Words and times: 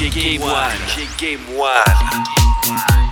DJ 0.00 0.14
Game 0.14 0.40
One. 0.40 0.78
Game 1.18 1.58
One. 1.58 3.09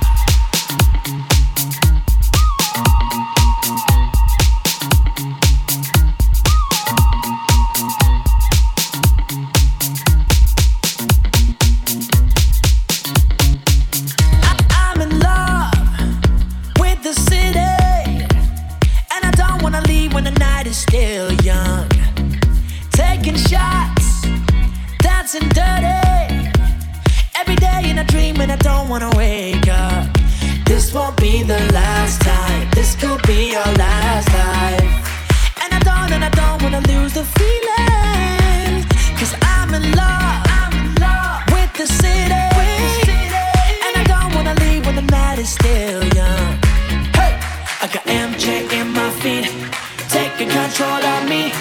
all 50.89 51.05
on 51.05 51.29
me. 51.29 51.53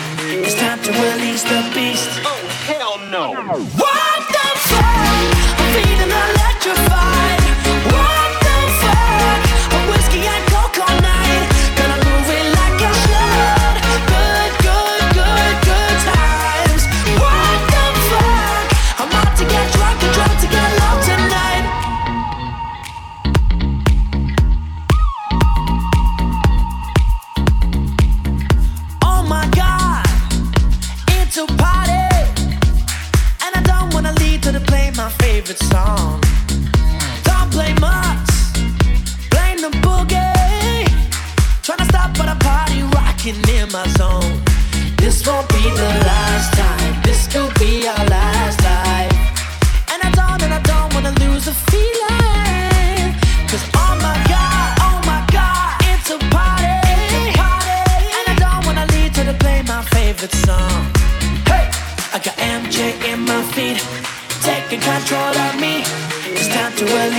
It's 0.45 0.55
time 0.55 0.79
to 0.83 0.91
release 0.91 1.43
the 1.43 1.61
beast. 1.75 2.09
Oh, 2.23 2.41
hell 2.69 2.95
no. 3.11 3.25
What 3.83 4.21
the 4.35 4.47
fuck? 4.69 5.27
I'm 5.59 5.67
feeling 5.73 6.11
electrified. 6.11 7.46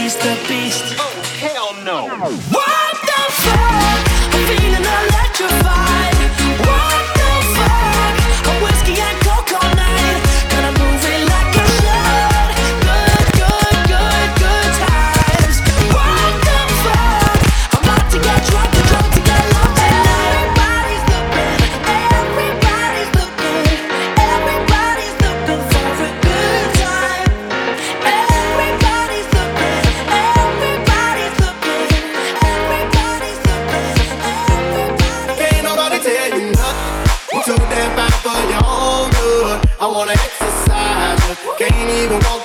чисто 0.09 0.29
песнь 0.49 0.98
Can't 41.59 41.75
even 41.75 42.21
walk 42.21 42.38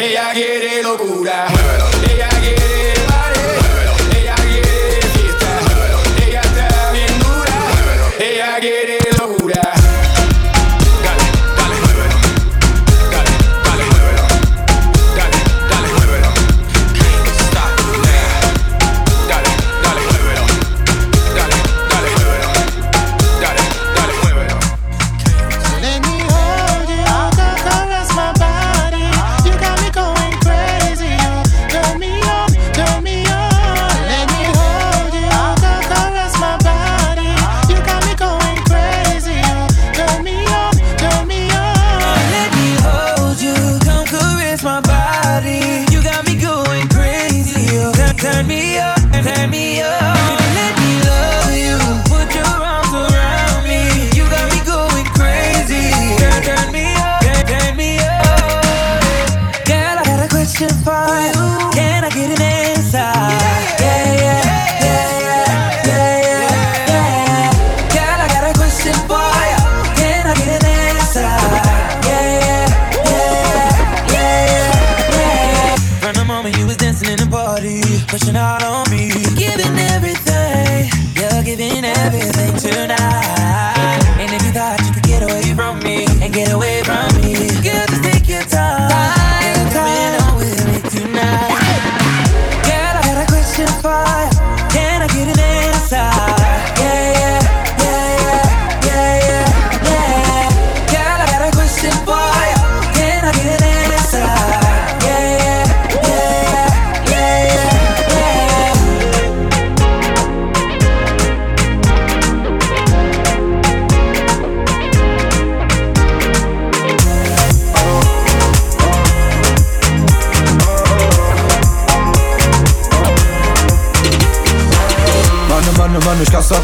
Ella 0.00 0.30
quiere 0.32 0.80
locura. 0.80 1.48
Muévelo. 1.50 1.87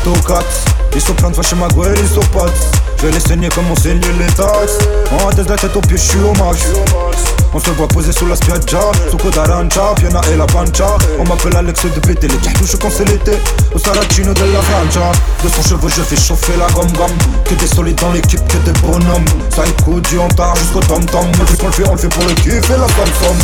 Mano, 0.05 0.17
escasse 0.17 0.35
a 0.35 0.43
tocates 0.45 0.65
Ils 0.95 1.01
sont 1.01 1.15
pleins 1.15 1.31
de 1.31 1.37
vaches 1.37 1.55
ma 1.55 1.69
Je 3.05 3.11
vais 3.11 3.17
les 3.17 3.21
saigner 3.21 3.49
comme 3.51 3.71
on 3.71 3.77
saigne 3.77 4.01
les 4.19 4.33
taxes 4.33 4.79
En 5.13 5.31
tête 5.31 5.51
la 5.51 5.57
tête 5.57 5.77
aux 5.77 5.81
pieds, 5.83 5.99
je 5.99 6.03
suis 6.03 6.19
au 6.21 6.33
max. 6.43 6.73
On 7.53 7.61
se 7.61 7.71
voit 7.71 7.87
poser 7.87 8.13
sous 8.13 8.27
la 8.27 8.35
spiaggia 8.35 8.81
Sous 9.11 9.31
d'Arancha, 9.31 9.95
Piana 9.97 10.21
et 10.33 10.37
la 10.37 10.47
pancha. 10.47 10.97
On 11.21 11.25
m'appelle 11.25 11.55
Alex 11.55 11.85
de 11.85 12.01
BT, 12.01 12.29
les 12.29 12.53
touches 12.55 12.77
quand 12.81 12.91
c'est 12.91 13.05
l'été. 13.05 13.33
Au 13.75 13.79
Saracino 13.79 14.33
de 14.33 14.41
la 14.41 14.61
Francia. 14.61 15.13
De 15.45 15.49
son 15.51 15.63
cheveu, 15.63 15.89
je 15.89 16.01
fais 16.01 16.17
chauffer 16.17 16.57
la 16.59 16.67
gomme 16.73 16.91
gomme 16.93 17.17
Que 17.45 17.55
des 17.55 17.67
solides 17.67 18.01
dans 18.01 18.11
l'équipe, 18.11 18.41
que 18.49 18.57
des 18.65 18.73
bonhommes. 18.81 19.25
Écoute 19.67 20.09
du 20.09 20.17
tard 20.35 20.57
jusqu'au 20.57 20.81
tom-tom 20.81 21.27
Mais 21.39 21.45
vu 21.45 21.57
qu'on 21.57 21.67
le 21.67 21.73
fait, 21.73 21.89
on 21.89 21.93
le 21.93 21.99
fait 21.99 22.09
pour 22.09 22.25
le 22.25 22.35
kiff 22.35 22.71
et 22.71 22.79
la 22.81 22.89
somme 22.89 23.39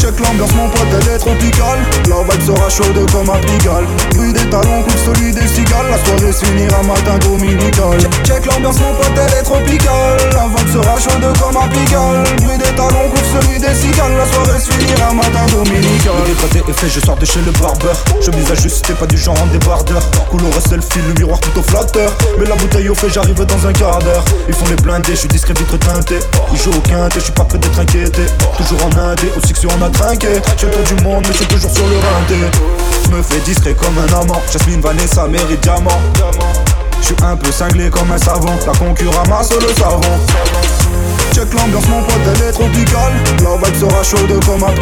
Check 0.00 0.18
l'ambiance, 0.20 0.54
mon 0.54 0.68
pote, 0.70 0.86
elle 0.88 1.14
est 1.14 1.18
tropicale. 1.18 1.80
La 2.08 2.22
vibe 2.22 2.46
sera 2.46 2.70
chaude 2.70 3.10
comme 3.12 3.28
un 3.28 3.38
pigalle 3.40 3.84
Bruit 4.14 4.32
des 4.32 4.48
talons, 4.48 4.82
coupe 4.82 4.98
solide 5.04 5.36
et 5.36 5.46
cigale 5.46 5.86
La 5.90 5.98
soirée 5.98 6.32
se 6.32 6.46
finira 6.46 6.82
matin 6.82 7.18
dominical 7.18 7.98
Check 8.24 8.46
l'ambiance, 8.46 8.78
mon 8.80 8.94
elle 9.02 9.32
est 9.32 10.34
La 10.34 10.46
vibe 10.46 10.72
sera 10.72 10.98
chaude 10.98 11.38
comme 11.38 11.56
un 11.56 11.68
pigalle. 11.68 12.24
Bruit 12.42 12.58
des 12.58 12.74
talons, 12.76 13.08
coupe 13.10 13.42
solide 13.42 13.64
et 13.64 13.74
cigale 13.74 14.12
La 14.16 14.26
soirée 14.26 14.60
se 14.60 14.72
finira 14.72 15.12
matin 15.12 15.46
dominical. 15.50 16.12
Le 16.26 16.34
dégradé 16.34 16.70
est 16.70 16.72
fait, 16.72 16.88
je 16.88 17.00
sors 17.00 17.16
de 17.16 17.24
chez 17.24 17.40
le 17.40 17.52
barbeur. 17.52 17.96
Je 18.20 18.30
mise 18.30 18.50
ajustée, 18.50 18.94
pas 18.94 19.06
du 19.06 19.16
genre 19.16 19.40
en 19.40 19.46
débardeur. 19.46 20.02
Couleur 20.30 20.52
selfie, 20.60 21.00
le 21.06 21.14
miroir 21.14 21.40
plutôt 21.40 21.62
flatteur. 21.62 22.10
Mais 22.38 22.46
la 22.46 22.56
bouteille 22.56 22.88
au 22.88 22.94
fait, 22.94 23.10
j'arrive 23.10 23.44
dans 23.44 23.66
un 23.66 23.72
quart 23.72 23.98
d'heure. 24.00 24.24
Ils 24.48 24.54
font 24.54 24.66
les 24.68 24.76
blindés, 24.76 25.12
je 25.12 25.20
suis 25.20 25.28
discret, 25.28 25.54
vitre 25.54 25.78
teinté. 25.78 26.18
Ils 26.52 26.58
jouent 26.58 26.76
au 26.76 26.80
quintet, 26.80 27.20
je 27.20 27.24
suis 27.24 27.32
pas 27.32 27.44
prêt 27.44 27.58
d'être 27.58 27.78
inquiété. 27.78 28.22
Toujours 28.56 28.80
en 28.84 28.98
indé, 28.98 29.30
au 29.36 29.46
section 29.46 29.70
on 29.78 29.84
a 29.84 29.90
trinqué. 29.90 30.40
J'ai 30.58 30.68
tour 30.68 30.96
du 30.96 31.02
monde, 31.04 31.24
mais 31.26 31.34
c'est 31.36 31.48
toujours 31.48 31.70
sur 31.70 31.86
le 31.86 31.96
rinté. 31.96 32.58
Je 33.04 33.10
me 33.10 33.22
fais 33.22 33.40
discret 33.40 33.74
comme 33.74 33.96
un 33.98 34.20
amant. 34.20 34.40
Jasmine, 34.52 34.80
Vanessa, 34.80 35.26
mérite 35.26 35.60
diamant 35.60 36.00
Je 37.00 37.06
suis 37.06 37.16
un 37.22 37.36
peu 37.36 37.50
cinglé 37.50 37.90
comme 37.90 38.10
un 38.12 38.18
savant. 38.18 38.56
La 38.66 38.72
concurrence 38.72 39.52
le 39.52 39.74
savon 39.74 40.00
Check 41.32 41.54
l'ambiance, 41.54 41.88
mon 41.88 42.02
pote, 42.02 42.20
elle 42.26 42.48
est 42.48 42.52
tropicale. 42.52 43.14
La 43.42 43.56
vibe 43.56 43.76
sera 43.76 44.02
chaude 44.02 44.44
comme 44.44 44.64
un. 44.64 44.74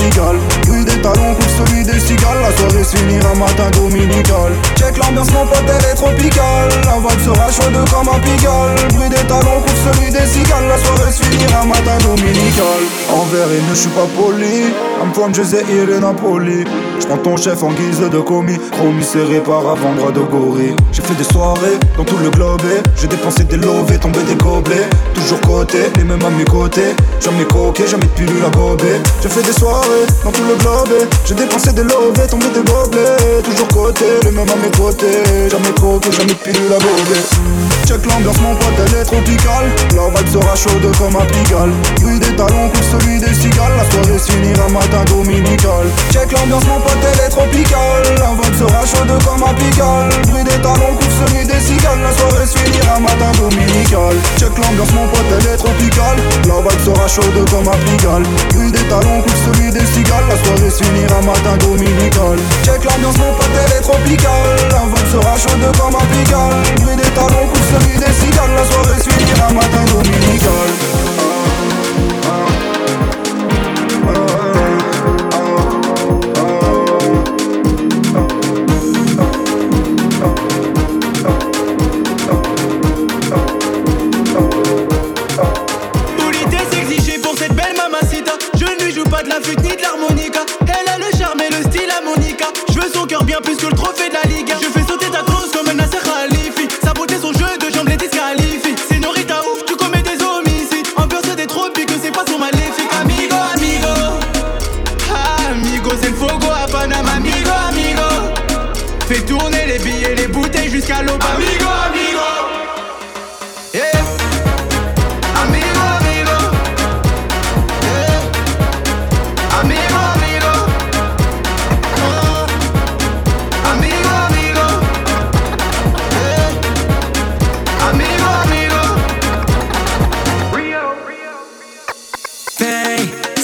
Bruit 0.67 0.85
des 0.85 1.01
talons, 1.03 1.35
coupe 1.35 1.67
celui 1.67 1.85
des 1.85 1.99
cigales. 2.01 2.41
La 2.43 2.57
soirée 2.57 2.85
se 2.85 2.97
finira 2.97 3.35
matin 3.35 3.71
dominical. 3.75 4.53
Check 4.77 4.97
l'ambiance, 4.97 5.31
mon 5.33 5.47
pote, 5.47 5.65
elle 5.67 5.91
est 5.91 5.95
tropicale. 5.95 6.69
La 6.87 6.97
vibe 6.99 7.21
sera 7.25 7.51
chaude 7.51 7.79
comme 7.91 8.09
un 8.09 8.19
pigalle. 8.21 8.77
Bruit 8.95 9.09
des 9.09 9.27
talons, 9.29 9.61
coupe 9.61 9.81
celui 9.85 10.11
des 10.11 10.27
cigales. 10.27 10.69
La 10.69 10.79
soirée 10.79 11.13
se 11.13 11.23
finira 11.23 11.65
matin 11.65 11.99
dominical. 12.03 12.81
Envers 13.11 13.51
et 13.53 13.63
ne 13.69 13.75
je 13.75 13.81
suis 13.81 13.91
pas 13.91 14.09
poli. 14.17 14.73
I'm 15.01 15.13
from 15.13 15.35
Jazeera 15.35 15.63
et 15.69 16.01
Napoli. 16.01 16.65
J'prends 17.01 17.19
ton 17.19 17.37
chef 17.37 17.63
en 17.63 17.73
guise 17.73 18.01
de 18.01 18.21
commis. 18.21 18.59
Chromie 18.73 19.05
serré 19.05 19.41
par 19.41 19.61
avant 19.61 19.93
bras 19.93 20.11
de 20.11 20.21
gorille. 20.21 20.75
J'ai 20.93 21.03
fait 21.03 21.15
des 21.15 21.25
soirées 21.25 21.79
dans 21.97 22.05
tout 22.05 22.19
le 22.23 22.31
globe. 22.31 22.63
J'ai 22.97 23.07
dépensé 23.07 23.45
des 23.45 23.57
lovés, 23.57 23.99
tombé 23.99 24.21
des 24.23 24.35
gobelets. 24.35 24.89
Toujours 25.15 25.41
côté, 25.43 25.79
les 25.97 26.05
mêmes 26.05 26.23
mes 26.39 26.45
côtés. 26.45 26.95
Jamais 27.21 27.45
coqué, 27.45 27.87
jamais 27.87 28.05
de 28.05 28.11
pilule 28.11 28.45
à 28.45 28.51
gober. 28.51 29.01
J'ai 29.23 29.29
fait 29.29 29.43
des 29.43 29.53
soirées 29.53 30.07
dans 30.25 30.31
tout 30.31 30.43
le 30.49 30.55
globe. 30.57 31.09
J'ai 31.25 31.35
dépensé 31.35 31.73
des 31.73 31.83
lovés, 31.83 32.27
tombé 32.31 32.47
des 32.55 32.63
gobelets. 32.63 33.43
Toujours 33.45 33.69
côté, 33.69 34.05
les 34.25 34.31
mêmes 34.31 34.49
à 34.49 34.57
mes 34.57 34.71
côtés. 34.77 35.51
Jamais 35.51 35.73
coqué, 35.81 36.13
jamais 36.13 36.33
de 36.33 36.39
pilule 36.39 36.73
à 36.73 36.79
gober. 36.79 37.68
Check 37.89 38.05
l'ambiance, 38.05 38.39
mon 38.43 38.55
pote, 38.55 38.77
elle 38.85 39.01
est 39.01 39.05
tropicale. 39.05 39.65
La 39.97 40.13
vibe 40.13 40.29
sera 40.29 40.55
chaude 40.55 40.93
comme 40.99 41.17
un 41.17 41.25
pigalle. 41.25 41.73
Bruit 42.03 42.19
des 42.21 42.37
talons, 42.37 42.69
coupe 42.69 42.85
celui 42.85 43.19
des 43.19 43.33
cigales. 43.33 43.73
La 43.81 43.91
soirée 43.91 44.19
se 44.19 44.31
finira 44.31 44.69
matin 44.69 45.05
dominical. 45.09 45.89
Check 46.13 46.31
l'ambiance, 46.33 46.67
mon 46.67 46.81
pote, 46.85 47.01
elle 47.01 47.25
est 47.25 47.31
tropicale. 47.31 48.05
La 48.21 48.37
vibe 48.37 48.59
sera 48.61 48.85
chaude 48.85 49.09
comme 49.25 49.41
un 49.41 49.55
pigalle. 49.57 50.13
Bruit 50.29 50.45
des 50.45 50.61
talons, 50.61 51.01
coupe 51.01 51.17
celui 51.17 51.47
des 51.49 51.61
cigales. 51.65 52.05
La 52.05 52.13
soirée 52.13 52.45
se 52.45 52.59
finira 52.59 53.01
matin 53.01 53.33
dominical. 53.41 54.13
Check 54.37 54.53
l'ambiance, 54.61 54.93
mon 54.93 55.09
pote, 55.09 55.33
elle 55.33 55.49
est 55.49 55.57
tropicale. 55.57 56.21
La 56.45 56.61
vibe 56.61 56.85
sera 56.85 57.09
chaude 57.09 57.41
comme 57.49 57.73
un 57.73 57.79
pigalle. 57.89 58.29
Bruit 58.53 58.71
des 58.71 58.85
talons, 58.93 59.23
coupe 59.25 59.41
celui 59.49 59.73
des 59.73 59.89
cigales. 59.89 60.29
La 60.29 60.37
soirée 60.45 60.69
se 60.69 60.85
finira 60.85 61.25
matin 61.25 61.57
dominical. 61.65 62.37
Check 62.69 62.85
l'ambiance, 62.85 63.17
mon 63.17 63.33
pote, 63.33 63.57
elle 63.65 63.81
est 63.81 63.81
tropicale. 63.81 64.77
La 64.77 64.85
vibe 64.93 65.09
sera 65.09 65.33
chaude 65.41 65.65
comme 65.81 65.97
un 65.97 66.05
pigalle. 66.13 66.61
Bruit 66.85 67.01
des 67.01 67.09
talons, 67.17 67.49
coupe 67.49 67.65
olvides 67.79 68.17
citar 68.17 68.49
las 68.51 68.69
suaves 68.69 69.05
filigrama 69.05 69.61
dominicana 69.93 71.28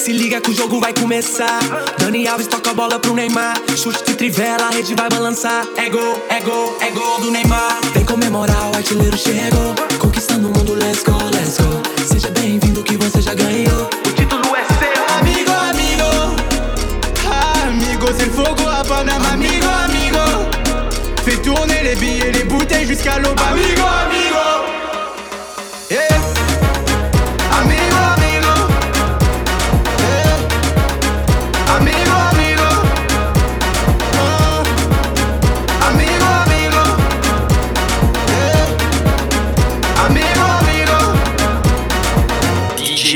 se 0.04 0.12
liga 0.12 0.38
que 0.38 0.50
o 0.50 0.54
jogo 0.54 0.78
vai 0.80 0.92
começar. 0.92 1.60
Dani 1.98 2.28
Alves 2.28 2.46
toca 2.46 2.72
a 2.72 2.74
bola 2.74 2.98
pro 2.98 3.14
Neymar. 3.14 3.56
Chute 3.74 4.04
de 4.04 4.14
trivela, 4.14 4.66
a 4.66 4.70
rede 4.70 4.94
vai 4.94 5.08
balançar. 5.08 5.66
É 5.78 5.88
gol, 5.88 6.22
é 6.28 6.40
gol, 6.42 6.76
é 6.82 6.90
gol 6.90 7.20
do 7.20 7.30
Neymar. 7.30 7.78
Vem 7.94 8.04
comemorar, 8.04 8.70
o 8.70 8.76
artilheiro 8.76 9.16
chegou. 9.16 9.74
Conquistando 9.98 10.48
o 10.48 10.58
mundo, 10.58 10.74
let's 10.74 11.02
go, 11.02 11.16
let's 11.32 11.56
go. 11.56 11.82
Seja 12.06 12.28
bem-vindo 12.38 12.82
que 12.82 12.98
você 12.98 13.22
já 13.22 13.32
ganhou. 13.32 13.88
O 14.06 14.12
título 14.12 14.54
é 14.54 14.64
seu. 14.74 15.16
Amigo, 15.20 15.52
amigo. 15.70 16.36
Amigo, 17.66 18.06
c'est 18.18 18.30
fogo 18.30 18.68
à 18.68 18.84
Panama. 18.84 19.32
Amigo, 19.32 19.66
amigo. 19.84 20.18
Fais 21.24 21.38
tourner 21.38 21.82
les 21.82 21.96
billets, 21.96 22.30
les 22.30 22.44
bouteilles 22.44 22.86
jusqu'à 22.86 23.18
l'aube. 23.18 23.40
Amigo, 23.40 23.80
amigo. 23.80 24.23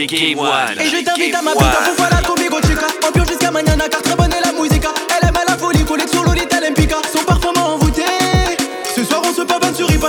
Game 0.09 0.39
One. 0.39 0.81
Et 0.81 0.89
je 0.89 1.05
t'invite 1.05 1.35
à 1.35 1.43
ma 1.43 1.51
One. 1.51 1.59
pour 1.59 1.95
faire 1.95 2.11
la 2.11 2.27
conmigo 2.27 2.57
chica 2.63 2.87
Ambiance 3.07 3.29
jusqu'à 3.29 3.51
mañana 3.51 3.89
car 3.91 4.01
très 4.01 4.17
bonne 4.17 4.33
est 4.33 4.41
la 4.41 4.53
musica 4.53 4.89
Elle 5.11 5.29
aime 5.29 5.37
à 5.37 5.51
la 5.51 5.59
folie, 5.59 5.85
collée 5.85 6.09
sur 6.09 6.25
Lolita 6.25 6.61
Lempica 6.61 6.97
Son 7.13 7.23
parfum 7.25 7.53
m'a 7.55 7.65
envoûté. 7.65 8.05
Ce 8.97 9.05
soir 9.05 9.21
on 9.25 9.35
se 9.35 9.43
pavane 9.43 9.75
sur 9.75 9.87
Ripa, 9.87 10.09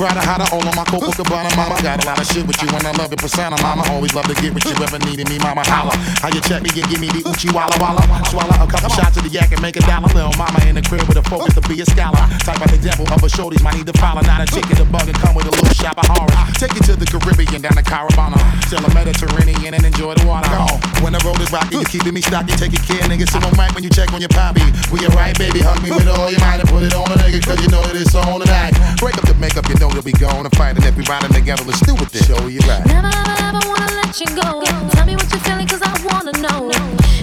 try 0.00 0.16
to 0.16 0.24
hide 0.24 0.40
all 0.48 0.64
on 0.64 0.72
my 0.72 0.84
Copacabana, 0.88 1.52
mama. 1.60 1.76
Got 1.84 2.00
a 2.00 2.08
lot 2.08 2.16
of 2.16 2.24
shit 2.24 2.48
with 2.48 2.56
you 2.64 2.68
and 2.72 2.80
I 2.88 2.92
love 2.96 3.12
your 3.12 3.20
persona, 3.20 3.60
mama. 3.60 3.84
Always 3.92 4.16
love 4.16 4.24
to 4.32 4.36
get 4.40 4.56
with 4.56 4.64
you, 4.64 4.72
ever 4.80 4.96
needed 5.04 5.28
me, 5.28 5.36
mama. 5.36 5.60
Holla. 5.68 5.92
How 6.24 6.32
you 6.32 6.40
check 6.40 6.64
me 6.64 6.72
and 6.72 6.88
give 6.88 7.00
me 7.04 7.12
the 7.12 7.20
Uchi 7.28 7.52
Walla 7.52 7.76
Walla. 7.76 8.00
Swallow 8.32 8.56
a 8.56 8.64
couple 8.64 8.88
shots 8.96 9.20
of 9.20 9.28
the 9.28 9.32
yak 9.32 9.52
and 9.52 9.60
make 9.60 9.76
a 9.76 9.84
dollar. 9.84 10.08
Little 10.16 10.32
mama 10.40 10.56
in 10.64 10.80
the 10.80 10.84
crib 10.88 11.04
with 11.04 11.20
a 11.20 11.24
focus 11.28 11.52
to 11.52 11.60
be 11.68 11.76
a 11.84 11.84
scholar. 11.84 12.24
Type 12.40 12.64
of 12.64 12.72
the 12.72 12.80
devil 12.80 13.04
of 13.12 13.20
a 13.20 13.28
shorties, 13.28 13.60
might 13.60 13.76
need 13.76 13.84
to 13.92 13.96
follow. 14.00 14.24
Not 14.24 14.40
a 14.40 14.48
chicken, 14.48 14.72
the 14.80 14.88
bug 14.88 15.04
and 15.04 15.18
come 15.20 15.36
with 15.36 15.44
a 15.44 15.52
little 15.52 15.76
shop 15.76 16.00
of 16.00 16.08
horror. 16.08 16.40
Take 16.56 16.72
you 16.72 16.82
to 16.88 16.96
the 16.96 17.04
Caribbean, 17.04 17.60
down 17.60 17.76
to 17.76 17.84
Caravana. 17.84 18.40
Still 18.64 18.80
a 18.80 18.90
Mediterranean 18.96 19.76
and 19.76 19.84
enjoy 19.84 20.16
the 20.16 20.24
water. 20.24 20.48
Go. 20.48 20.80
When 21.04 21.12
the 21.12 21.20
road 21.28 21.44
is 21.44 21.52
rocky, 21.52 21.76
you 21.76 21.84
keeping 21.84 22.16
me 22.16 22.24
stocky. 22.24 22.56
Take 22.56 22.72
your 22.72 22.84
care, 22.88 23.04
nigga. 23.04 23.28
Sit 23.28 23.44
on 23.44 23.52
mic 23.60 23.76
when 23.76 23.84
you 23.84 23.92
check 23.92 24.08
on 24.16 24.24
your 24.24 24.32
poppy. 24.32 24.64
We 24.88 25.04
alright, 25.12 25.36
baby. 25.36 25.60
Hug 25.60 25.84
me 25.84 25.92
with 25.92 26.08
all 26.08 26.32
your 26.32 26.40
might 26.40 26.64
and 26.64 26.68
put 26.72 26.88
it 26.88 26.96
on 26.96 27.04
a 27.12 27.20
nigga, 27.20 27.44
cause 27.44 27.60
you 27.60 27.68
know 27.68 27.84
that 27.84 28.00
it's 28.00 28.16
on 28.16 28.40
tonight. 28.40 28.72
Break 28.96 29.20
up 29.20 29.28
the 29.28 29.36
makeup, 29.36 29.68
you 29.68 29.76
know 29.76 29.89
that 29.94 30.04
we 30.04 30.12
going 30.12 30.44
to 30.48 30.56
fight. 30.56 30.76
And 30.76 30.84
if 30.84 30.96
we 30.96 31.04
riding 31.04 31.32
together, 31.32 31.64
let's 31.64 31.80
do 31.80 31.94
it 31.94 32.08
then. 32.10 32.22
Show 32.22 32.46
you 32.46 32.60
right. 32.68 32.84
Never, 32.86 33.08
never, 33.08 33.34
ever 33.48 33.62
wanna 33.68 33.90
let 34.00 34.18
you 34.20 34.26
go. 34.34 34.62
Tell 34.94 35.06
me 35.06 35.16
what 35.16 35.28
you're 35.30 35.44
feeling, 35.46 35.66
cause 35.66 35.82
I 35.82 35.92
wanna 36.06 36.32
know. 36.38 36.70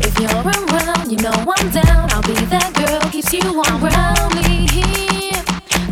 If 0.03 0.19
you're 0.19 0.31
around, 0.31 1.11
you 1.11 1.17
know 1.17 1.33
I'm 1.33 1.69
down. 1.71 2.11
I'll 2.11 2.21
be 2.23 2.33
that 2.51 2.73
girl, 2.75 3.01
keeps 3.11 3.33
you 3.33 3.41
on 3.41 3.79
ground. 3.79 4.35
Me 4.35 4.67
here, 4.67 5.43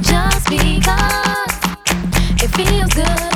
just 0.01 0.49
because 0.49 1.53
it 2.43 2.49
feels 2.55 2.93
good. 2.93 3.34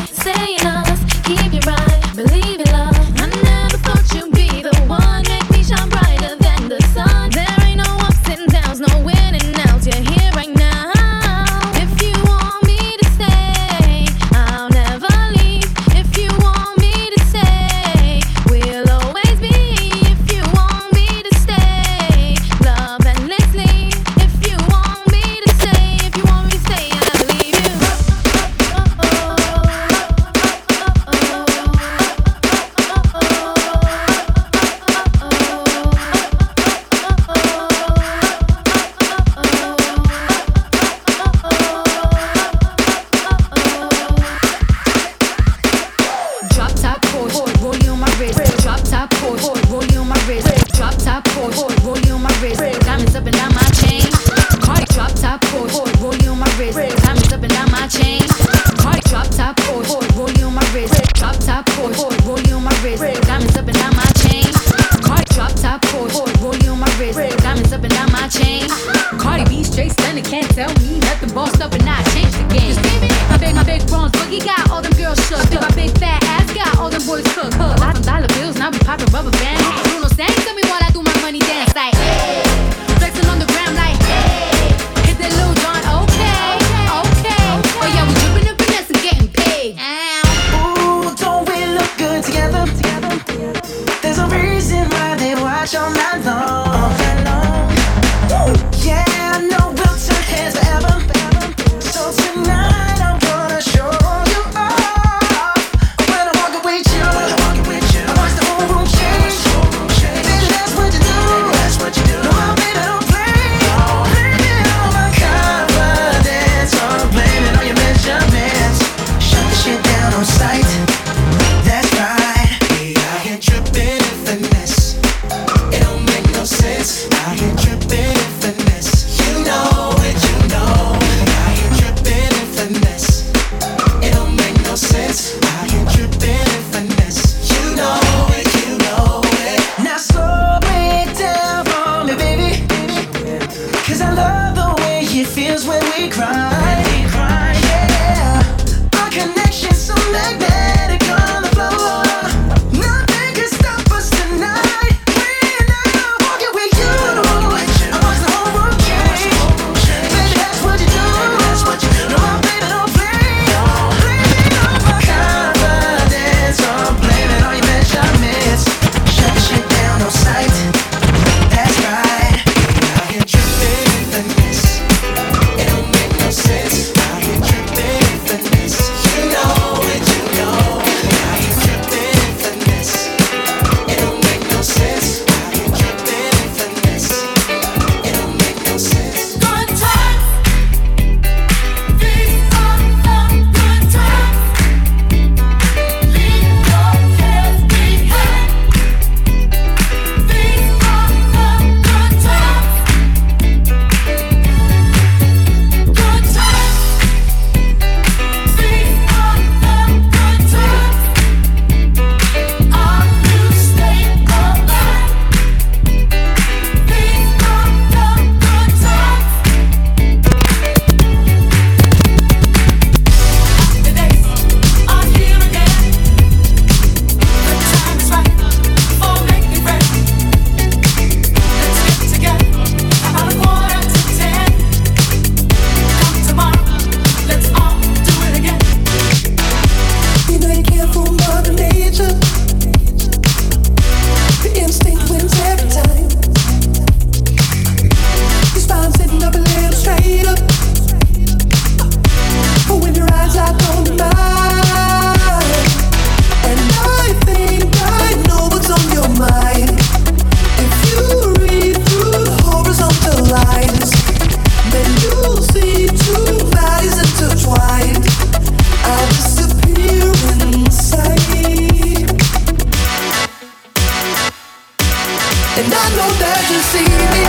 And 275.61 275.73
I 275.73 275.89
know 275.97 276.09
that 276.21 276.41
you 276.49 276.59
see 276.71 276.87
me. 277.11 277.23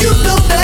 You 0.00 0.10
know 0.22 0.38
that. 0.48 0.63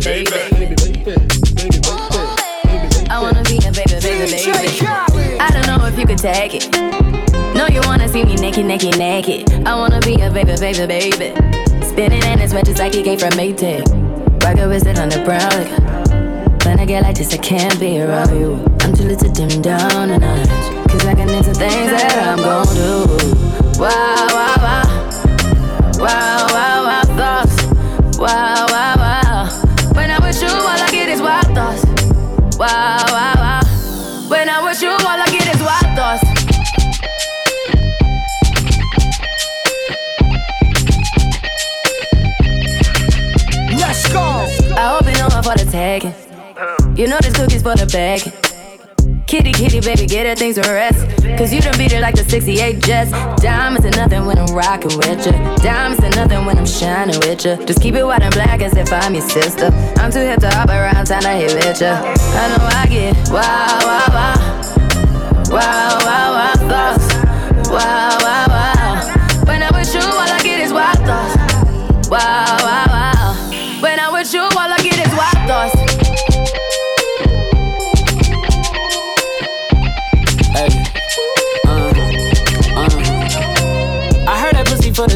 Baby, 0.01 0.31
baby, 0.31 0.75
baby. 0.75 0.75
baby, 0.75 1.15
baby, 1.55 1.79
baby, 1.79 1.79
I 3.09 3.19
wanna 3.21 3.43
be 3.43 3.57
a 3.57 3.71
baby, 3.71 3.99
baby, 4.01 4.31
baby. 4.31 4.87
I 5.39 5.49
don't 5.51 5.67
know 5.67 5.85
if 5.85 5.97
you 5.97 6.05
could 6.05 6.17
take 6.17 6.53
it. 6.53 6.71
No, 7.55 7.67
you 7.67 7.81
wanna 7.85 8.09
see 8.09 8.23
me 8.25 8.35
naked, 8.35 8.65
naked, 8.65 8.97
naked. 8.97 9.49
I 9.65 9.75
wanna 9.75 10.01
be 10.01 10.15
a 10.21 10.29
baby, 10.31 10.55
baby, 10.59 10.85
baby. 10.85 11.33
Spinning 11.85 12.23
in 12.23 12.39
his 12.39 12.51
just 12.51 12.79
like 12.79 12.93
he 12.93 13.03
came 13.03 13.19
from 13.19 13.31
Maytag. 13.31 13.83
Rocket 14.43 14.67
with 14.67 14.85
it 14.85 14.99
on 14.99 15.09
the 15.09 15.23
brown 15.23 15.49
liquor. 15.55 15.81
When 16.67 16.79
I 16.79 16.85
get 16.85 17.03
like 17.03 17.15
this, 17.15 17.33
I 17.33 17.37
can't 17.37 17.79
be 17.79 18.01
around 18.01 18.37
you. 18.37 18.55
I'm 18.81 18.93
too 18.93 19.03
little 19.03 19.31
to 19.31 19.47
dim 19.47 19.61
down 19.61 20.09
a 20.09 20.17
notch. 20.17 20.49
Cause 20.89 21.05
I 21.05 21.15
can 21.15 21.29
into 21.29 21.53
things 21.53 21.91
that 21.91 22.19
I'm 22.27 22.39
gon' 22.39 22.65
do. 22.75 23.79
Wow. 23.79 24.27
Wow, 24.35 24.55
wow, 24.57 24.83
wow, 25.99 26.44
You 46.95 47.07
know 47.07 47.17
this 47.21 47.35
cookie's 47.35 47.61
for 47.61 47.75
the 47.75 47.85
bag. 47.91 48.21
Kitty, 49.27 49.51
kitty, 49.51 49.81
baby, 49.81 50.05
get 50.05 50.25
her 50.25 50.35
things 50.35 50.55
to 50.55 50.61
rest. 50.61 51.03
Cause 51.37 51.51
you 51.51 51.59
done 51.59 51.77
beat 51.77 51.91
it 51.91 51.99
like 51.99 52.15
the 52.15 52.23
68 52.23 52.81
Jets. 52.81 53.11
Diamonds 53.41 53.85
are 53.85 53.99
nothing 53.99 54.25
when 54.25 54.39
I'm 54.39 54.55
rocking 54.55 54.97
with 54.97 55.25
ya. 55.25 55.33
Diamonds 55.57 56.01
are 56.05 56.15
nothing 56.15 56.45
when 56.45 56.57
I'm 56.57 56.65
shining 56.65 57.19
with 57.19 57.43
ya. 57.43 57.57
Just 57.65 57.81
keep 57.81 57.95
it 57.95 58.05
white 58.05 58.21
and 58.21 58.33
black 58.33 58.61
as 58.61 58.77
if 58.77 58.93
I'm 58.93 59.13
your 59.13 59.27
sister. 59.27 59.73
I'm 59.97 60.09
too 60.09 60.19
hip 60.19 60.39
to 60.39 60.49
hop 60.49 60.69
around, 60.69 61.05
time 61.07 61.23
to 61.23 61.35
hit 61.35 61.53
with 61.53 61.81
ya. 61.81 61.99
I 61.99 62.55
know 62.55 62.63
I 62.63 62.87
get 62.87 63.13
wow, 63.27 63.43
wow, 63.83 64.07
wow. 64.15 64.55
Wow, 65.51 65.99
wow, 65.99 66.31
wow, 66.31 66.53
thoughts. 66.71 67.13
Wow, 67.69 68.17
wow, 68.23 68.45
wow. 68.47 69.43
When 69.43 69.61
I'm 69.61 69.73
with 69.75 69.93
you, 69.93 69.99
all 69.99 70.31
I 70.31 70.39
get 70.41 70.61
is 70.61 70.71
wild 70.71 70.97
thoughts. 70.99 72.09
Wow. 72.09 72.64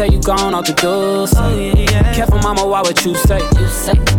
Tell 0.00 0.10
you 0.10 0.22
gone 0.22 0.54
off 0.54 0.64
the 0.64 0.72
door. 0.72 1.28
Careful, 2.14 2.38
mama, 2.38 2.66
why 2.66 2.80
what 2.80 3.04
you 3.04 3.14
say? 3.14 3.40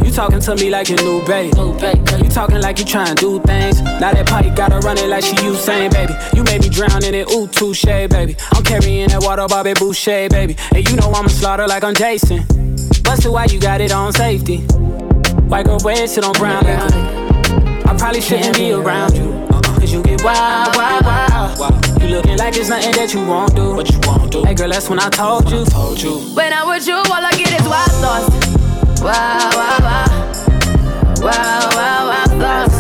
You 0.06 0.12
talking 0.12 0.40
to 0.40 0.56
me 0.56 0.70
like 0.70 0.90
your 0.90 1.02
new 1.02 1.26
babe. 1.26 1.56
You 1.58 2.30
talking 2.30 2.62
like 2.62 2.78
you 2.78 2.86
trying 2.86 3.16
to 3.16 3.20
do 3.20 3.40
things. 3.40 3.82
Now 3.82 4.14
that 4.14 4.28
pipe 4.28 4.56
gotta 4.56 4.78
run 4.86 5.00
it 5.00 5.10
like 5.10 5.24
she 5.24 5.34
Usain, 5.38 5.92
baby. 5.92 6.14
You 6.36 6.44
made 6.44 6.62
me 6.62 6.70
drown 6.70 7.04
in 7.04 7.16
it, 7.16 7.32
ooh, 7.32 7.48
touche, 7.48 7.82
baby. 7.84 8.38
I'm 8.54 8.64
carrying 8.64 9.10
that 9.10 9.24
water, 9.24 9.48
Bobby 9.48 9.74
Boucher, 9.74 10.30
baby. 10.30 10.56
And 10.72 10.88
you 10.88 10.96
know 10.98 11.12
I'ma 11.16 11.30
slaughter 11.30 11.66
like 11.66 11.84
I'm 11.84 11.96
Jason. 11.96 12.46
Busted, 13.02 13.32
why 13.32 13.46
you 13.46 13.60
got 13.60 13.82
it 13.82 13.92
on 13.92 14.14
safety? 14.14 14.58
White 15.50 15.66
girl, 15.66 15.80
red 15.84 16.08
shit 16.08 16.24
on 16.24 16.34
brown 16.34 16.64
liquor. 16.64 17.90
I 17.90 17.96
probably 17.98 18.22
shouldn't 18.22 18.56
be 18.56 18.72
around 18.72 19.16
you. 19.16 19.51
Cause 19.82 19.92
you 19.92 20.04
get 20.04 20.24
wild, 20.24 20.76
wild, 20.78 21.04
wild. 21.04 21.60
wild. 21.60 22.02
You 22.02 22.10
looking 22.10 22.38
like 22.38 22.56
it's 22.56 22.70
nothing 22.70 22.92
that 22.94 23.16
you 23.16 23.26
won't 23.26 23.56
do. 23.56 23.74
What 23.74 23.90
you 23.92 24.00
won't 24.04 24.32
do. 24.32 24.44
Hey 24.44 24.54
girl, 24.54 24.70
that's 24.70 24.88
when 24.88 25.00
I 25.00 25.10
told 25.10 25.50
you. 25.50 25.58
When 25.58 25.66
I 25.66 25.70
told 25.72 26.02
you. 26.02 26.20
When 26.38 26.54
I'm 26.54 26.68
with 26.68 26.86
you, 26.86 26.98
all 26.98 27.26
I 27.26 27.32
get 27.32 27.50
is 27.50 27.68
wild 27.68 27.90
thoughts. 27.98 28.30
Wild, 29.02 29.56
wild, 29.58 29.82
wild. 29.82 30.12
Wild, 31.26 31.74
wild, 31.74 32.06
wild 32.14 32.32
thoughts. 32.38 32.78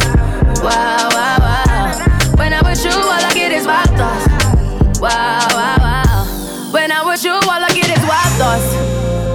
Wild, 0.62 1.14
wild, 1.18 1.42
wild. 1.42 2.38
When 2.38 2.54
I'm 2.54 2.66
with 2.70 2.86
you, 2.86 2.92
all 2.94 3.10
I 3.10 3.32
get 3.34 3.52
is 3.52 3.66
wild 3.66 3.90
thoughts. 3.98 5.02
Wild, 5.02 5.54
wild, 5.58 5.82
wild. 5.82 6.72
When 6.72 6.92
I'm 6.92 7.08
with 7.08 7.24
you, 7.26 7.34
all 7.34 7.50
I 7.50 7.70
get 7.74 7.90
is 7.90 8.04
wild 8.06 8.34
thoughts. 8.38 8.70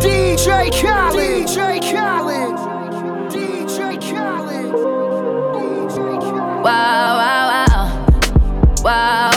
DJ 0.06 0.70
Khaled. 0.70 1.48
DJ 1.50 1.82
Khaled. 1.82 2.54
DJ 3.26 3.98
Khaled. 3.98 4.72
DJ 5.58 6.20
Khaled. 6.22 6.62
Wow, 6.62 7.18
wow 7.18 7.45
wow 8.86 9.32